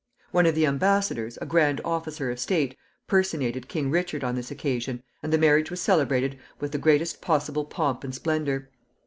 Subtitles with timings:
[0.31, 5.03] One of the embassadors, a grand officer of state, personated King Richard on this occasion,
[5.21, 8.71] and the marriage was celebrated with the greatest possible pomp and splendor.